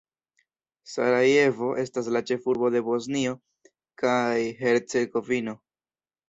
[0.93, 3.35] Sarajevo estas la ĉefurbo de Bosnio
[4.05, 5.57] kaj Hercegovino.